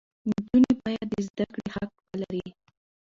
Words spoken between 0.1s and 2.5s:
نجونې باید د زده کړې حق ولري.